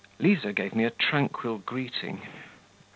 [0.17, 2.23] Liza gave me a tranquil greeting.